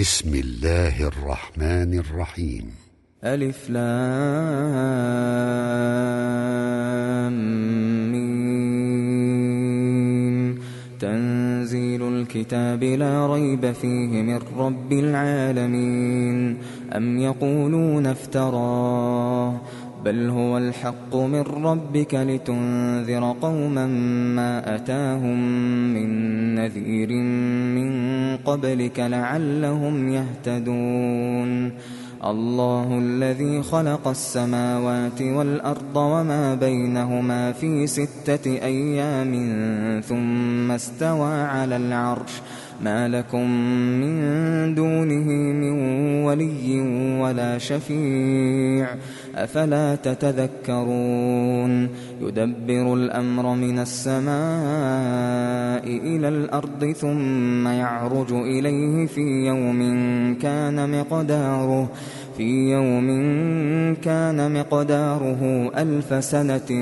بسم 0.00 0.34
الله 0.34 1.08
الرحمن 1.08 1.98
الرحيم. 1.98 2.64
ألف 3.24 3.70
لام 3.70 3.88
تنزيل 11.00 12.02
الكتاب 12.02 12.84
لا 12.84 13.26
ريب 13.26 13.72
فيه 13.72 14.22
من 14.22 14.40
رب 14.58 14.92
العالمين. 14.92 16.56
أم 16.96 17.18
يقولون 17.18 18.06
افتراه. 18.06 19.60
بل 20.04 20.30
هو 20.30 20.58
الحق 20.58 21.16
من 21.16 21.40
ربك 21.40 22.14
لتنذر 22.14 23.36
قوما 23.42 23.86
ما 24.36 24.76
أتاهم 24.76 25.38
من 25.94 26.08
نذير 26.54 27.08
من 27.74 27.88
قبلك 28.48 29.00
لعلهم 29.00 30.08
يهتدون. 30.08 31.72
الله 32.24 32.98
الذي 32.98 33.62
خلق 33.62 34.08
السماوات 34.08 35.22
والأرض 35.22 35.96
وما 35.96 36.54
بينهما 36.54 37.52
في 37.52 37.86
ستة 37.86 38.46
أيام 38.46 39.32
ثم 40.00 40.70
استوى 40.70 41.34
على 41.34 41.76
العرش. 41.76 42.32
ما 42.82 43.08
لكم 43.08 43.50
من 44.00 44.74
دونه 44.74 45.28
من 45.52 45.72
ولي 46.24 46.80
ولا 47.20 47.58
شفيع 47.58 48.94
أفلا 49.34 49.94
تتذكرون 49.94 51.88
يدبر 52.22 52.94
الأمر 52.94 53.54
من 53.54 53.78
السماء 53.78 54.38
إلى 55.86 56.28
الأرض 56.28 56.92
ثم 56.92 57.68
يعرج 57.68 58.32
إليه 58.32 59.06
في 59.06 59.46
يوم 59.46 59.78
كان 60.42 61.00
مقداره 61.00 61.90
في 62.36 62.70
يوم 62.70 63.08
كان 63.94 64.60
مقداره 64.60 65.72
ألف 65.76 66.24
سنة 66.24 66.72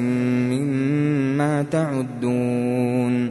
مما 0.51 1.63
تعدون 1.63 3.31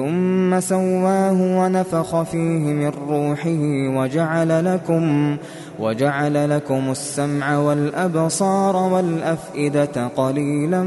ثم 0.00 0.60
سواه 0.60 1.58
ونفخ 1.58 2.22
فيه 2.22 2.72
من 2.72 2.92
روحه 3.08 3.98
وجعل 3.98 4.74
لكم 4.74 5.36
وجعل 5.78 6.50
لكم 6.50 6.90
السمع 6.90 7.58
والأبصار 7.58 8.76
والأفئدة 8.76 10.06
قليلا 10.16 10.82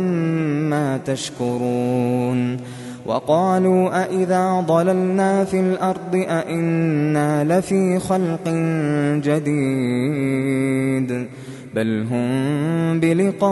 ما 0.70 0.98
تشكرون 0.98 2.58
وقالوا 3.06 4.04
أئذا 4.04 4.66
ضللنا 4.68 5.46
في 5.46 5.60
الأرض 5.60 6.16
أئنا 6.16 7.44
لفي 7.44 8.00
خلق 8.00 8.50
جديد 9.26 11.28
بل 11.76 12.08
هم 12.12 13.00
بلقاء 13.00 13.44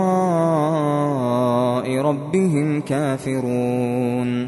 ربهم 1.98 2.82
كافرون 2.82 4.48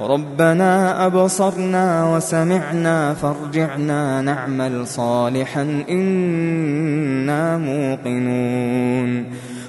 ربنا 0.00 1.06
أبصرنا 1.06 2.16
وسمعنا 2.16 3.14
فارجعنا 3.14 4.22
نعمل 4.22 4.86
صالحا 4.86 5.82
إنا 5.90 7.58
موقنون. 7.58 9.24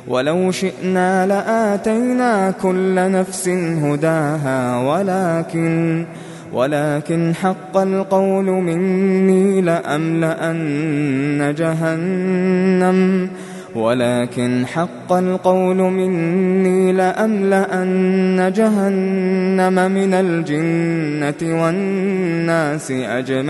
ولو 0.08 0.52
شئنا 0.52 1.28
لآتينا 1.28 2.52
كل 2.52 3.12
نفس 3.12 3.50
هداها 3.50 4.78
ولكن 4.80 6.06
ولكن 6.54 7.36
حق 7.36 7.78
القول 7.78 8.46
مني 8.46 9.62
لأملأن 9.62 11.56
جهنم. 11.58 13.30
ولكن 13.76 14.66
حق 14.66 15.14
القول 15.14 15.78
مني 15.78 16.94
لأملأن 16.94 18.54
جهنم 18.56 19.92
من 19.92 20.14
الجنة 20.14 21.64
والناس 21.64 22.92
أجمعين. 22.92 23.44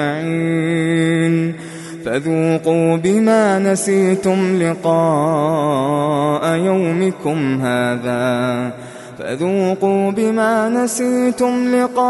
فذوقوا 2.05 2.97
بما 2.97 3.59
نسيتم 3.59 4.61
لقاء 4.61 6.55
يومكم 6.55 7.61
هذا. 7.61 8.71
فذوقوا 9.19 10.11
بما 10.11 10.69
نسيتم 10.69 11.75
لقاء 11.75 12.01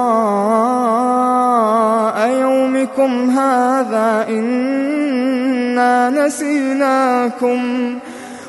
يومكم 2.41 3.29
هذا 3.29 4.25
إنا 5.71 6.09
نسيناكم 6.25 7.59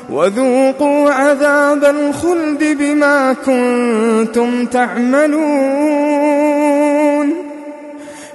وذوقوا 0.09 1.11
عذاب 1.11 1.83
الخلد 1.83 2.63
بما 2.63 3.33
كنتم 3.33 4.65
تعملون 4.65 6.13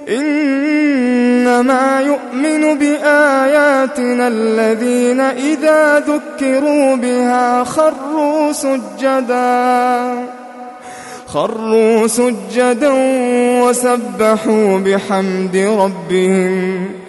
إنما 0.09 2.01
يؤمن 2.01 2.77
بآياتنا 2.77 4.27
الذين 4.27 5.19
إذا 5.19 5.99
ذكروا 5.99 6.95
بها 6.95 7.63
خروا 7.63 8.51
سجدا 8.51 10.13
خروا 11.27 12.07
سجدا 12.07 12.91
وسبحوا 13.61 14.79
بحمد 14.79 15.55
ربهم 15.55 17.08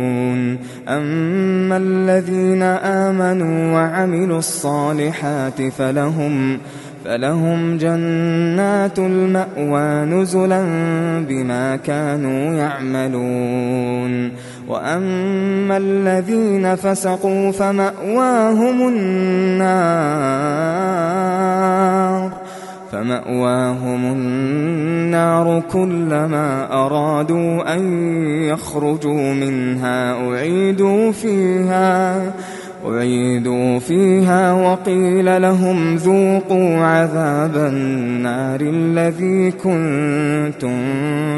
أما 0.97 1.77
الذين 1.77 2.63
آمنوا 2.63 3.73
وعملوا 3.73 4.39
الصالحات 4.39 5.61
فلهم 5.61 6.59
فلهم 7.05 7.77
جنات 7.77 8.99
المأوى 8.99 10.05
نزلا 10.05 10.63
بما 11.29 11.75
كانوا 11.75 12.53
يعملون. 12.53 14.31
وأما 14.67 15.77
الذين 15.77 16.75
فسقوا 16.75 17.51
فمأواهم 17.51 18.87
النار. 18.87 20.21
فمأواهم 22.91 24.05
النار 24.05 25.63
كلما 25.71 26.73
أرادوا 26.85 27.75
أن 27.75 27.83
يخرجوا 28.43 29.33
منها 29.33 30.29
أعيدوا 30.29 31.11
فيها 31.11 32.21
أعيدوا 32.85 33.79
فيها 33.79 34.53
وقيل 34.53 35.41
لهم 35.41 35.95
ذوقوا 35.95 36.77
عذاب 36.77 37.57
النار 37.57 38.61
الذي 38.61 39.51
كنتم 39.51 40.77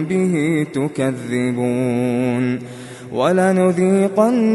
به 0.06 0.66
تكذبون. 0.74 2.60
ولنذيقنهم 3.14 4.52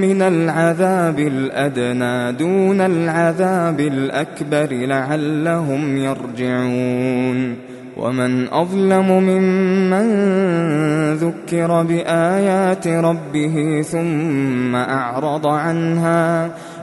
من 0.00 0.22
العذاب 0.22 1.18
الأدنى 1.18 2.32
دون 2.32 2.80
العذاب 2.80 3.80
الأكبر 3.80 4.68
لعلهم 4.72 5.96
يرجعون. 5.96 7.72
ومن 7.96 8.48
أظلم 8.48 9.08
ممن 9.22 10.06
ذكر 11.14 11.82
بآيات 11.82 12.88
ربه 12.88 13.82
ثم 13.82 14.76
أعرض 14.76 15.46
عنها 15.46 16.50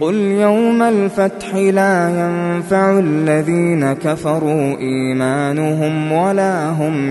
قل 0.00 0.14
يوم 0.14 0.82
الفتح 0.82 1.54
لا 1.54 2.08
ينفع 2.08 2.98
الذين 2.98 3.92
كفروا 3.92 4.78
إيمانهم 4.78 6.12
ولا 6.12 6.70
هم 6.70 7.10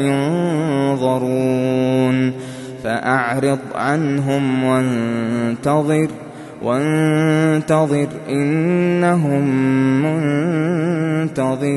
ينظرون 0.91 1.53
فأعرض 2.83 3.59
عنهم 3.75 4.63
وانتظر 4.63 6.07
وانتظر 6.61 8.07
إنهم 8.29 9.43
منتظرون 11.23 11.69